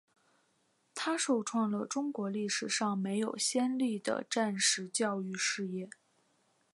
[0.95, 5.91] 它首创了中国历史上没有先例的战时教育事业。